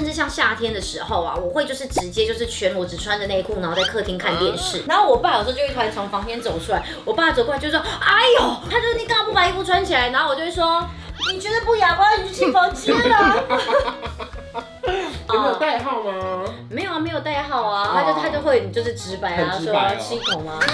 [0.00, 4.82] 甚至像夏天的时候啊，我会就是直接就是全裸只穿着内裤，然后在客厅看电视。
[4.88, 10.88] 然后我爸有时候就会突然从房间走出来，我爸走过来就说：“哎呦，他就说你干嘛不把衣服穿起来？”然后我就会说
[11.30, 13.44] ：“你觉得不雅观，你就进房间了。
[15.34, 16.44] ”有没有代号吗？
[16.70, 19.70] 没有啊，没有代号啊，他就他就会就是直白啊，说
[20.00, 20.58] 七孔啊。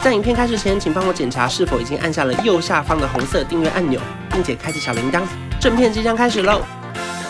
[0.00, 4.00] 在影片开始前，请帮我检查是否已经按下了右下方的红色订阅按钮，
[4.32, 5.20] 并且开启小铃铛。
[5.60, 6.62] 正片即将开始喽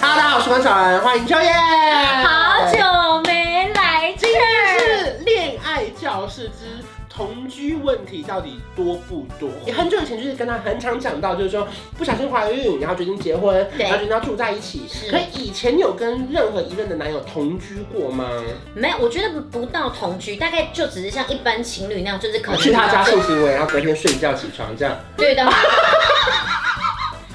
[0.03, 1.51] ！Hello，大家好，我是关韶文，欢迎秋叶。
[1.51, 6.85] 好久没来，今天是恋爱教室之。
[7.09, 9.51] 同居问题到底多不多？
[9.75, 14.87] 很久以前就是跟他很常讲到，就是说不小心怀孕，然后决定结婚，然后决定要住在一起。
[14.87, 15.11] 是。
[15.11, 18.29] 可以前有跟任何一任的男友同居过吗？
[18.73, 24.95] 没有，我觉得不到同居，大概就只是像一般情侣那样，就是可能去他家性行为，然后隔天睡觉起床这样。
[25.17, 25.43] 对的。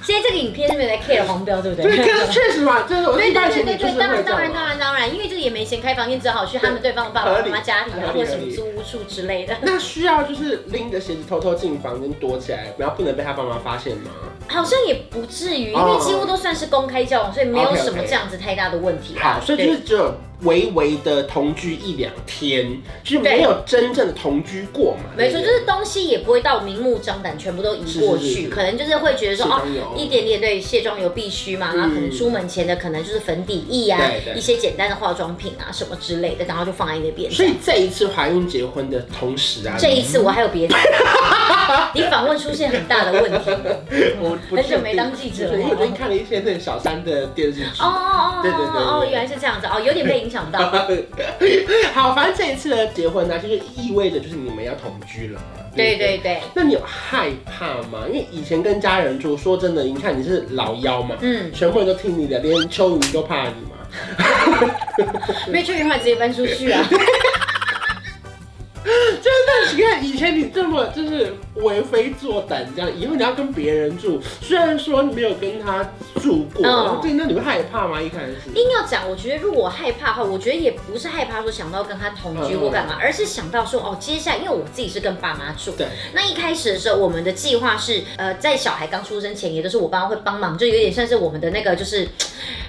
[0.04, 1.96] 现在这个影片是没有在 care 黄标，对不对？
[1.96, 3.98] 对，确实嘛，就是我一般情侣就是。
[3.98, 9.56] 当然，当然，当然，当然，因为这个也没钱开房间，只好去他们对方的爸爸妈妈家里啊，或者什么租屋处之类的。
[9.62, 14.12] 那需要就是拎着鞋子偷偷进房间躲起来，然后不能被他爸妈发现吗？
[14.50, 19.18] 好像也不至于，因为几乎都算是公开交往，所以没有什么这样子太大的问题。
[19.18, 20.14] 好，所以就是只有。
[20.44, 25.10] 微微的同居一两天，就是没有真正的同居过嘛？
[25.18, 28.42] 没错，就是东西也不会到明目张胆全部都移过去，是是是。
[28.44, 29.62] 是，可能就是会觉得说哦，
[29.98, 34.02] 一点点对，卸妆油必须嘛，嗯、然后可能出门前的可能就是粉底液啊，
[34.36, 37.32] 一些简单的化妆品啊什么之类的，然后就放在那边。
[37.32, 40.76] 所以这一次怀孕结婚的同时啊，这一次我还有别的，
[41.94, 43.52] 你访问出现很大的问题，
[44.20, 47.64] 我很久没当记者了，因为我最近看了一些那个小三的电视剧。
[47.80, 50.52] 哦哦哦，对对对，哦，原来是这样子哦，有点被影响。
[50.52, 50.60] 到，
[51.94, 55.46] 好，反正这一次的结婚呢，就是意味着就是你们要同居了嘛。
[55.76, 56.40] 对对对。
[56.54, 58.06] 那你有害怕吗？
[58.08, 63.72] 因为以前跟家人住，说真的，你看你是老幺嘛，嗯，全部人都听你的，连秋云都怕你嘛。
[65.50, 66.84] 没秋云话直接搬出去啊。
[70.02, 75.84] 以前你这么就是为非作歹这样，以后你要跟别人住，虽然说你没有跟他
[76.22, 78.02] 住过，嗯、对，那你会害怕吗？
[78.02, 78.36] 一开始。
[78.56, 92.08] 硬要讲，我觉得如果害怕的话，我觉得也不是害怕说想到跟他同居或干嘛，嗯、而是想到说哦，接下来因为我自己是跟爸妈住，对，那一开始的时候，我们的计划是呃，在小孩刚出生前，也都是我爸妈会帮忙，就有点像是我们的那个就是。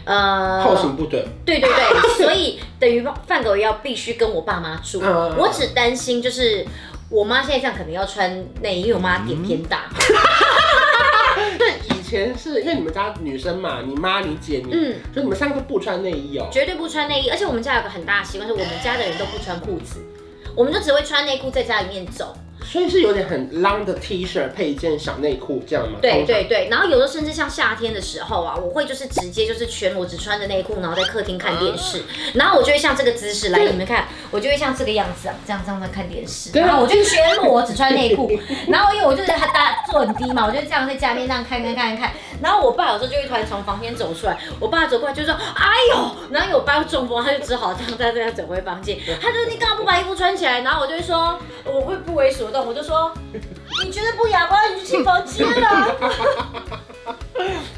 [0.05, 6.63] 呃，后勤部队，对对对，所以等于范狗要必须跟我爸妈住，我只担心就是
[7.15, 9.89] 我妈现在这样可能要穿内衣，因为我妈脸偏大。
[11.57, 20.01] 对， 以前是因为你们家女生嘛，你妈、你姐、你，嗯，就你们三个不穿内衣哦，绝对不穿内衣，而且我们家有个很大的习惯是，我们家的人都不穿裤子，
[20.57, 22.37] 我们就只会穿内裤在家里面走。
[22.75, 26.01] 所以是有点很 long 的 T 恤配一件小内裤这样吗？
[26.03, 32.03] 对对对，然后有的甚至像夏天的时候啊，我会就是直接就是全裸只穿着内裤，然后在客厅看电视，
[32.33, 38.29] 然后我就会像这个姿势来，你们看，我就会像这个样子啊，这样这样在看电视，然后我就全裸只穿内裤，
[38.67, 42.11] 然后因为我就觉得他大坐很低嘛，我就这样在家面这样看看看看，
[42.45, 50.61] 然后我爸有时候就会突然从房间走出来，我爸走过来就说，哎呦，然后有爸中风，他就只好这样在这样走回房间，他就说你干嘛不把衣服穿起来？
[50.61, 53.11] 然后我就会说，我会不为所动，我就说。
[53.83, 55.97] 你觉得不雅观，你就进房间了。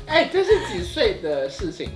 [0.06, 1.88] 哎、这是几岁的事情？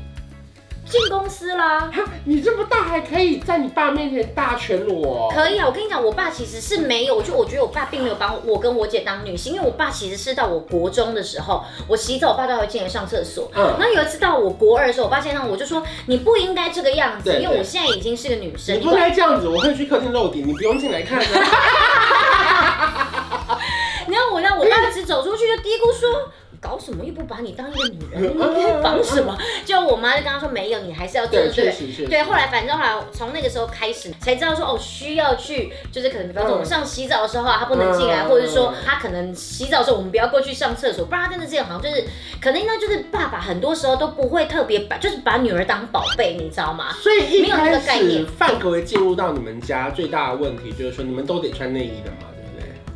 [0.91, 1.89] 进公司啦！
[2.27, 5.31] 你这么大还可以在你爸面前大全裸？
[5.33, 13.49] 可以啊，我跟你讲，我爸其实是没有，就我觉得我爸并没有把我跟我姐当女性，因为我爸其实是到我国中的时候，我洗澡，我爸都会进来上厕所。
[13.55, 13.77] 嗯。
[13.79, 21.21] 然后有一次到我国二的时候，我爸见到我就说：“你不应该这个样子，因为我现在已经是个女生，你不应该这样子，我会去客厅露底，你不用进来看。
[24.09, 26.33] ”然后我让我爸只走出去就嘀咕说。
[26.61, 28.23] 搞什么又不把你当一个女人？
[28.37, 29.37] 你在 防什么？
[29.65, 32.07] 就我妈就跟他说没有，你还是要做对对。
[32.07, 42.05] 对，后来反正后来从那个时候开始才知道说哦，需要去就是可能比方说我们上洗澡的时候啊，他不能进来，或者是说他可能洗澡的时候我们不要过去上厕所，不然他真的这样好像就是
[42.41, 46.93] 可能应该就是爸爸很多时候都不会特别把就是把女儿当宝贝，你知道吗？
[46.93, 52.29] 所以一开始范格维进入到你们家最大的问题就是说你们都得穿内衣的嘛。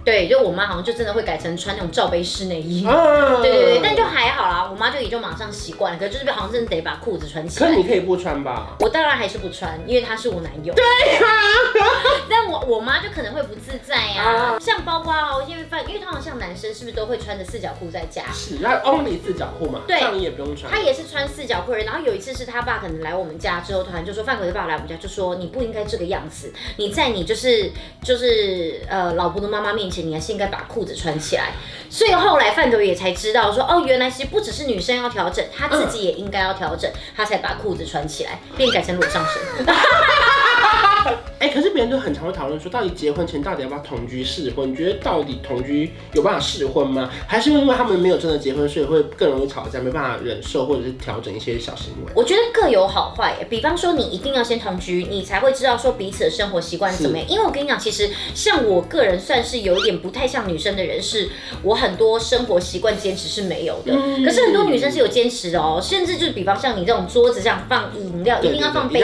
[0.05, 7.67] 对，就我妈好像就真的会改成穿那种罩杯式内衣，啊、 对对对，但就还好啦，我妈就也就马上习惯了，可是就是好像真的得把裤子穿起来。
[7.67, 8.77] 可是你可以不穿吧？
[8.81, 10.75] 我当然还是不穿，因为他是我男友。
[10.75, 10.85] 对
[11.15, 11.33] 呀、啊。
[12.29, 18.25] 但我我妈就可能会不自在呀、啊，啊、像包括哦，因为因为通常像男生是不是都会穿着四角裤在家？
[18.33, 20.71] 是，那 only 四角裤嘛，对，上衣也不用穿。
[20.71, 27.71] 他也是穿四角裤，然后有一次是他爸可能来我们家之后，突然就说范可的爸爸来我们家就说你不应该这个样子，你在你就是
[28.03, 30.65] 就是呃老婆的妈妈面前，你还是应该把。
[30.65, 31.53] 裤子穿起来，
[31.89, 39.65] 所以后来范德也才知道说，哦，原来其实不只是是女生要调整，她自己也应该要调整，她才把裤子穿起来，并改成裸上身。
[41.45, 44.73] 哎、欸，可是别人都很常会讨论说，到底结婚前到底要不要同居试婚？
[44.73, 47.11] 你觉得到底同居有办法试婚吗？
[47.27, 52.13] 还是因为他们没有真的结婚，所以会更容易吵架，没办法忍受，或者是调整一些小行为？
[52.15, 53.37] 我觉得各有好坏。
[53.51, 57.29] 比方说，你一定要先同居，你才会知道说彼此的生活习惯是怎么样。
[57.29, 61.29] 因为我跟你讲，其实像我个人算是有一点不太像女生的人，是
[61.63, 63.93] 我很多生活习惯坚持是没有的。
[63.93, 69.03] 嗯、可是很多女生是有坚持的哦，甚至就是比方像你这种桌子上放饮料，一定要放杯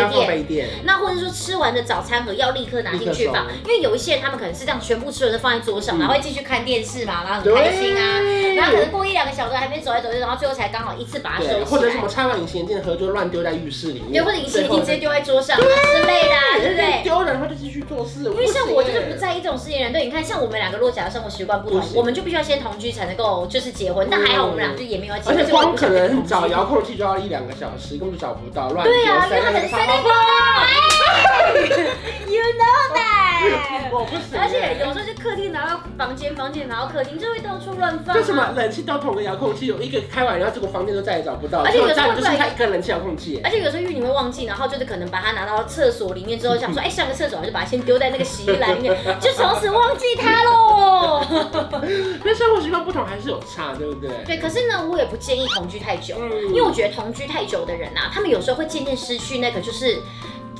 [0.48, 8.20] 垫，那或者说吃完的早餐盒要立刻拿进去放，因为有一些人他们可能是这样全部吃完就放在桌上，嗯、然后会继续看电视嘛，然后很开心啊，
[8.56, 15.64] 然后可能过一两个小时还没走来走去，然后最后才刚好一次把它收起来，或者什么拆完隐形眼镜盒就乱丢在浴室里面，对，或者隐形眼镜直接丢在桌上之
[16.06, 17.02] 类的、啊，对不对？
[17.02, 18.24] 丢了然后就继续做事。
[18.24, 28.92] 因为像我就是不在意这种事情的人，对，你看像我们两个落脚的生活习惯不同，我们就必须要先同居才能够就是结婚，但还好我们俩就也没有结婚，而且光可能找遥控器就要一两个小时，根本就找不到，乱丢。
[28.92, 30.10] 对啊，因为他可能塞在包。
[32.30, 33.90] You know that？
[33.92, 34.38] 我不是。
[34.38, 38.14] 而且有时候就客厅拿到房间，房间拿到客厅，就会到处乱放。
[38.16, 41.60] 为什么冷气到同个遥控器，有一个开完，然后这个房间都再也找不到？
[41.60, 43.40] 而且有时候就是他一个冷气遥控器。
[43.42, 51.20] 而且有时候因为你会忘记，然后就是可能把它拿到厕所里面之后，想说哎上个厕所，就把它先丢在那个洗衣篮里面， 就从此忘记它喽。
[52.24, 54.10] 那生活习惯不同还是有差，对不对？
[54.24, 56.16] 对，可是呢，我也不建议同居太久，
[56.48, 59.98] 因为我觉得同居太久的人啊，他们有时候会渐渐失去那个就是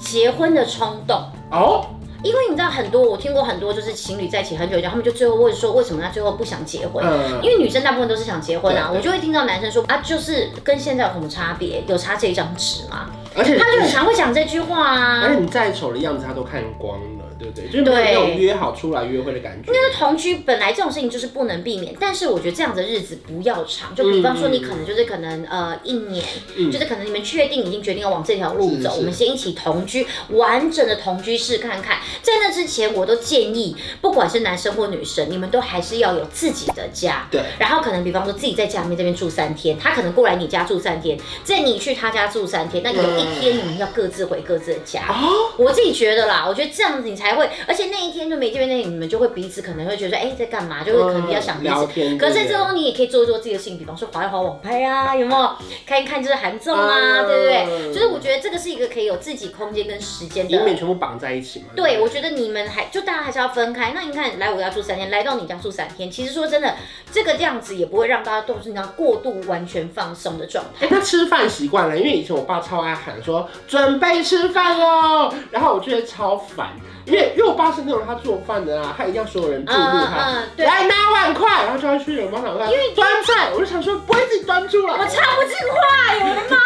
[0.01, 1.87] 结婚的冲动哦。
[2.23, 7.03] 因为你知道很多，我听过很多，就是情侣在一起很久以后，他们就最后问说，为什么他最后不想结婚？
[7.03, 11.83] 嗯、因为女生大部分都是想结婚啊，我就会听到男生说啊，就是跟现在有什么差别？
[11.87, 13.07] 有差这一张纸吗？
[13.35, 15.23] 而且他就很常会讲这句话啊。
[15.25, 17.20] 而且你再丑的样子，他都看光了。
[17.41, 17.69] 对不对？
[17.69, 19.73] 就是没有约好出来约会的感觉。
[19.73, 23.95] 那个同居本来这种事情就是不能避免，但是我觉得这样的日子不要长。
[23.95, 26.23] 就比方说，你可能就是可能呃一年，
[26.57, 31.99] 嗯、就是可能你们确定已经决定要往这条路走，我们先一起同居，完整的同居试看看。
[32.21, 37.27] 在那之前，我都建议，不管是男生或女生，你们都还是要有自己的家。
[37.31, 37.41] 对。
[37.59, 45.07] 然后可能比方说自己在家里面这边住三天，他可能过来你家住三天，在你去他家住三天，那有一天你们要各自回各自的家。
[45.09, 45.53] 哦。
[45.57, 47.30] 我自己觉得啦，我觉得这样子你才。
[47.31, 50.83] 还会，而且那一天就没见面，那你们就会彼此可能会觉得说，哎、欸，在干嘛？
[50.83, 52.17] 就会可能比较想彼此。
[52.17, 55.51] 可是在这种你也可以做一做自己的事情，比方说滑一滑网拍啊，有没有？
[55.87, 57.95] 看一看就是韩综啊，对不对？
[57.95, 60.57] 就是我觉得这个是一个可以有自己空间跟时间的。
[60.57, 61.67] 以免全部绑在一起嘛。
[61.77, 63.93] 对，我觉得你们还就大家还是要分开。
[63.95, 66.75] 那你看，来我家住三天，来到你家住三天，其实说真的，
[67.13, 70.87] 这个这样子也不会让大家都是那样过度完全放松的状态。
[70.87, 76.71] 他吃饭习惯了，因为以前我爸超爱喊说准备吃饭喽，然后我觉得超烦。
[77.11, 82.71] 因为因为我爸是那种他做饭的啊，他一定要所有人注目他，嗯嗯、来拿碗筷，然后就要去人帮他端。
[82.71, 85.81] 因为端菜，我就想说不会自己端出来，我插不进话，
[86.23, 86.57] 我的妈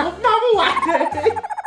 [0.00, 1.57] 呀，拿不完的。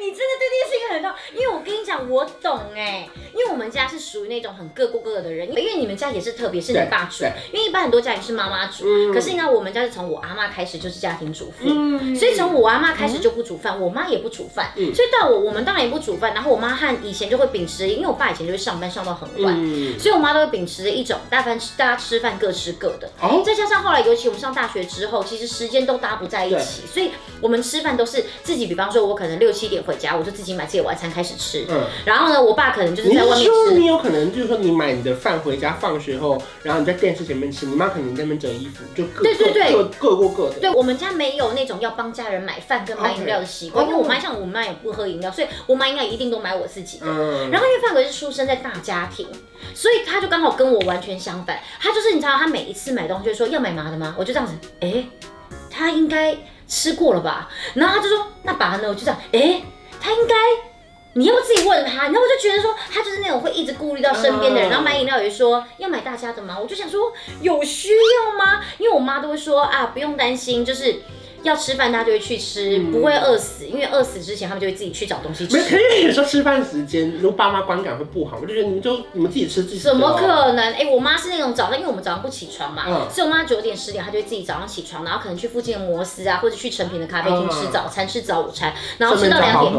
[0.00, 27.10] 你真的对这件事情很懂，因为我跟你讲，我懂哎，因为我们家是属于那种很各过各的人，因为你们家也是特别是你爸煮，因为一般很多家也是妈妈煮，嗯、可是你看我们家是从我阿妈开始就是家庭主妇，嗯、所以从我阿妈开始就不煮饭，嗯、我妈也不煮饭，嗯、所以到我我们当然也不煮饭，然后我妈和以前就会秉持，因为我爸以前就会上班上到很晚，嗯、所以我妈都会秉持着一种大饭吃，大家吃饭各吃各的，哦、再加上后来尤其我们上大学之后，其实时间都搭不在一起，所以
[27.42, 30.16] 我们吃饭都是自己，比方说我可能六七点回家。
[30.16, 33.72] 我就自己买自己的晚餐开始吃，嗯，然后呢，我爸可能就是在外面吃。
[33.72, 40.60] 你，你有可能就是说，你买你的饭回家，放学后，然后你在电视前面吃，你妈可能在那边折衣服，就各对对对，各各过各的。
[40.60, 47.06] 对，我们家没有那种要帮家人买饭跟买饮料的习惯.因为我妈像我妈也不喝饮料，所以我妈应该一定都买我自己的。
[47.06, 49.26] 嗯，然后因为范哥是出生在大家庭，
[49.74, 54.14] 所以他就刚好跟我完全相反，他就是你知道，他每一次买东西就说要买麻的吗？
[54.18, 55.08] 我就这样子，哎、欸，
[55.70, 56.36] 他应该
[56.68, 57.50] 吃过了吧？
[57.74, 58.88] 然后他就说那爸呢？
[58.88, 59.64] 我就这样，哎、欸。
[60.00, 60.34] 他应该，
[61.12, 62.04] 你要不自己问他？
[62.04, 66.58] 然后我就觉得说，他就是那种会一直顾虑到身边的人，然后买饮料也说要买大家的吗？
[66.60, 68.60] 我就想说，有需要吗？
[68.78, 71.02] 因为我妈都会说啊，不用担心，就是。
[71.42, 75.56] 要吃饭，他就会去吃，不会饿死，因为饿死之前他们就会自己去找东西吃。
[75.56, 79.78] 没，可以有时候吃饭时间，如果爸妈观感会不好，我就觉得你们就你们自己吃自己。
[79.78, 80.72] 怎么可能？
[80.74, 89.74] 哎，我妈是那种早上，因为我们早上不起床嘛，嗯所以我妈九点十点她就会自己早上起床，然后可能去附近的摩斯啊，或者去成品的咖啡厅吃早餐，吃早午餐，然后吃到两点。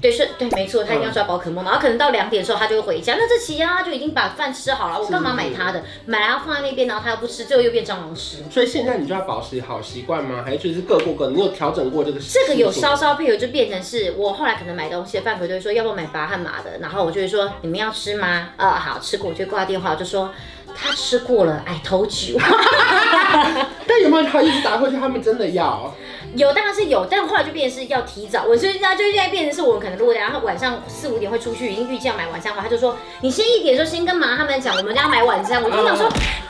[0.00, 3.16] 对，是，对，没错，她一定要抓宝可梦，然后可能到两点的时候她就会回家。
[3.18, 5.82] 那这期啊就已经把饭吃好了，我干嘛买她的？
[6.06, 8.38] 买来要放在那边，然后她又不吃，最后又变蟑螂吃。
[8.50, 10.42] 所以现在你就要保持好习惯吗？
[10.44, 12.18] 还是就是各各过各，你有调整过这个？
[12.20, 18.50] 这个有稍稍配合，就变成是我后来可能买东西，饭盒就会说要不要买白和麻的，然后我就会说你们要吃吗？
[18.56, 20.32] 啊、呃，好吃过，我就挂电话，我就说
[20.74, 22.38] 他吃过了，I told you。
[23.86, 24.96] 但有没有他一直打过去？
[24.96, 25.94] 他们真的要？
[26.34, 28.44] 有，当然是有，但后来就变成是要提早。
[28.44, 35.62] 我所以那就现在变成是我们可能如果然后晚上四五点会出去，已经预计要买晚餐的话，他就说你先一点说先跟妈他们讲，我们要买晚餐。
[35.62, 36.06] 我就想说，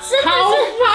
[0.08, 0.50] 真的是好
[0.80, 0.86] 烦，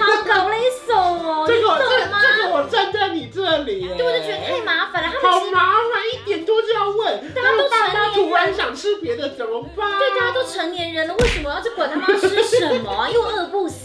[0.00, 0.54] 好 搞勒
[0.86, 1.44] 手哦。
[1.46, 5.08] 这个这这个我站在你这里，对，我就觉得太麻烦了。
[5.12, 9.98] 他们好麻烦，一点多就要问，大家都成年人，突然想吃别的怎么办？
[9.98, 13.08] 对，大家都成年人了，为什么要去管他们要吃什么啊？
[13.12, 13.82] 又饿不死。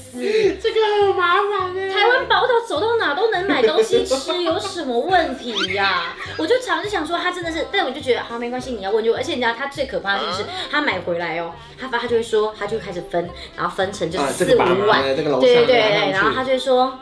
[0.61, 1.89] 这个很麻烦哎。
[1.89, 6.17] 台湾宝岛走到哪都能买东西吃，有什么问题呀、啊？
[6.37, 9.19] 我就常就想说，他真的是，但我就觉得好没关系，你要问就问。
[9.19, 16.99] 而且你知道他最可怕的就是，他买回来哦，他发他就会说，他就开始分，然后分成就是四五碗，对对对对，然后他就会说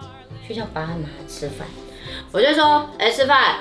[0.47, 1.67] 去叫爸妈吃饭，
[2.31, 3.57] 我就说哎吃饭，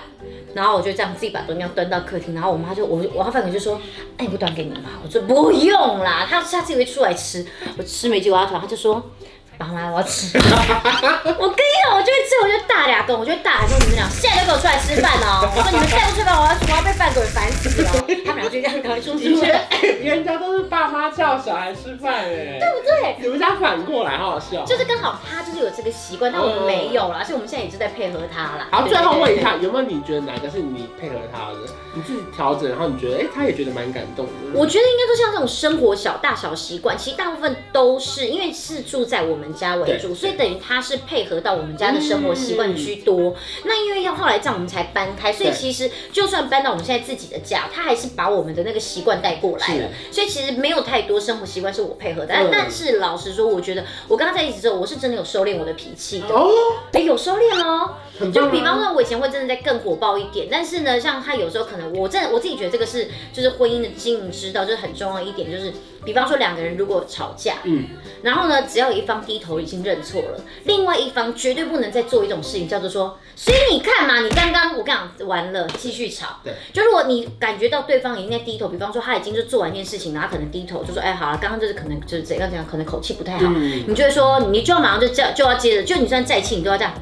[0.54, 3.80] 然后我就这样自己把东西端到客厅，然后我妈就我我他饭可就说
[4.16, 7.46] 哎你不端给你妈，我说不用啦，他下次也会出来吃，
[7.78, 9.10] 我吃没几碗他就说。
[9.58, 10.36] 爸妈，我要吃。
[10.38, 15.48] 我跟你讲，我就会吃，我就大俩跟，我就大喊说你们俩现在就给我出来吃饭哦。
[15.56, 17.90] 我说你们再不吃饭，我要我要被饭鬼烦死了。
[18.24, 19.34] 他们俩就这样搞一出去。
[20.02, 23.16] 人家都是爸妈叫小孩吃饭哎，对不对？
[23.20, 24.64] 你们家反过来，好好笑。
[24.64, 28.68] 就是刚好他就是有这个习惯，但我们没有啦，所以我们现在也是在配合他啦。
[28.70, 31.58] 好，最后问一下，有没有你觉得哪个是你配合他的？
[31.94, 34.32] 你自己调整，然后你觉得哎、欸，他也觉得蛮感动的。
[34.54, 43.30] 我觉得应该说像这种生活小大小习惯，其实大部分都是因为是住在我们家为主，所以等于他是配合到我们家的生活习惯居多。
[43.30, 43.34] 嗯、
[43.64, 49.88] 那因为要后来这样我们才搬开，所以其实就算搬到我们现在自己的家，他还是把我们的那个习惯带过来了。
[50.10, 52.28] 所以其实没有太多生活习惯是我配合的。
[52.28, 56.28] 但但是老实说，我觉得我跟他在一起之后，我是真的有收敛我的脾气的。
[56.28, 56.50] 哦，
[56.92, 57.94] 哎，有收敛哦。
[58.32, 65.70] 就比方说，我以前会真的在更火爆一点，但是呢，像他有时候可能，我真的我自己觉得这个是就是婚姻的经营之道，就是很重要一点，就是
[66.02, 67.88] 比方说两个人如果吵架，嗯，
[68.22, 86.92] 然后呢，只要有一方低头已经认错了，另外一方绝对不能再做一种事情，叫做说，所以你看嘛，你刚刚我跟你讲完了，继续吵，对，就如果你感觉到对方已经在低头，比方说他已经就做完一件事情，然后他可能低头就说，哎，好了，刚刚就是可能就是怎样怎样，可能口气不太好，嗯、你就会说，你就要马上就叫就要接着，就你算再气，你都要这样，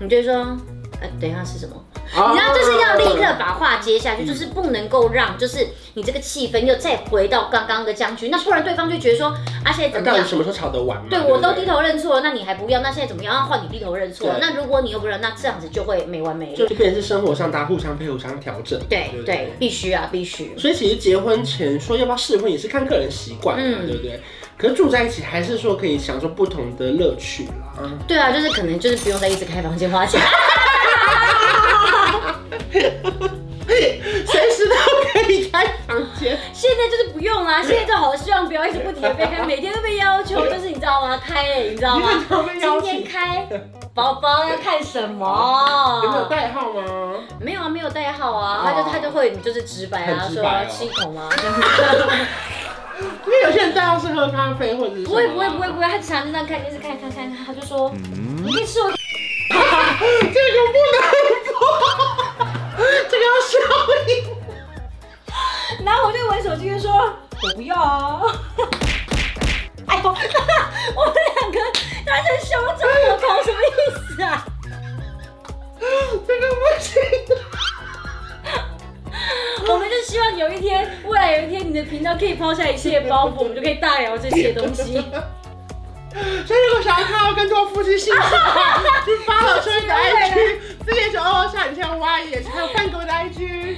[0.00, 0.56] 你就会说。
[1.02, 1.74] 呃，等一下是什么？
[2.12, 9.28] 你知道，就是要立刻把话接下去，就是不能够让，就是你这个气氛又再回到刚刚的僵局，那不然对方就觉得说，
[9.64, 10.16] 啊，现在怎么样？
[10.16, 11.00] 到底什么时候吵得完？
[11.08, 12.80] 对，我都低头认错了，那你还不要？
[12.80, 13.34] 那现在怎么样？
[13.34, 14.28] 要换你低头认错？
[14.40, 16.56] 那如果你又不认，那这样子就会没完没了。
[16.56, 18.80] 就变成是生活上大家互相配合、互相调整。
[18.88, 20.52] 对对，必须啊，必须。
[20.58, 24.20] 所以其实结婚前说要不要试婚，也是看个人习惯，嗯，对不对？
[24.58, 27.88] 可是住在一起，还是说可以享受不同的乐趣啦。
[28.06, 30.20] 对啊，就是可能就是不用再一直开房间花钱。
[35.30, 37.62] 可以开房间，现在就是不用啦！
[37.62, 41.20] 现在就好希望不要一直不停的被开， 每天都被要求，就是你知道吗？
[41.24, 42.08] 开哎，你知道吗？
[42.82, 43.46] 今天开，
[43.94, 46.00] 宝宝要看什么？
[46.02, 46.82] 有没有代号吗？
[47.38, 51.28] 没有啊，没有代号啊，他就他就会就是直白啊，说七口吗？
[53.24, 57.92] 因为有些人代号是喝咖啡或者是不会不会不会不会，他经常在那看电视看看看，他就说
[58.44, 58.90] 你可以吃我。
[59.50, 60.96] 这个不能
[61.46, 61.58] 播，
[63.08, 63.54] 这个要消
[64.08, 64.29] 音。
[65.90, 66.92] 然后我就玩手机，就说
[67.42, 68.22] ：“我不要啊！”
[69.88, 71.58] 哎呦，我们两个
[72.06, 73.70] 他在凶着我，搞什么意
[74.14, 74.46] 思啊？
[75.80, 77.02] 这个不行。
[79.66, 84.92] 我们就希望有一天，未来有一天，你的频道可以抛下一切包袱，我们就可以大聊这些东西。
[86.14, 93.76] 所以如果想要看到更多夫妻幸福 的话，去发了春的 IG，四点九二下雨天 Y 也还有范哥的 IG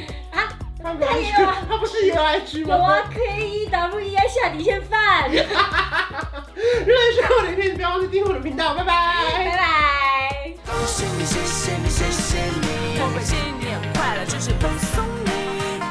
[0.83, 2.77] 他还有，他不是一个 I G 吗？
[2.77, 5.31] 有啊，K E W E I 下底片饭。
[5.31, 6.47] 哈哈哈哈哈哈！
[6.87, 6.95] 热
[7.41, 8.95] 爱的一天，不要忘记订阅我的频道，拜拜，
[9.37, 10.53] 拜拜。
[10.67, 15.31] 恭喜你，谢谢你，谢谢你，我们新年快乐，就是本送你。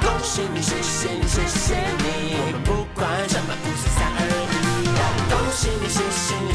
[0.01, 4.31] 恭喜你，谢谢你，谢谢你，我们不管什么，五四三二一。
[5.29, 6.50] 恭喜你，谢谢你。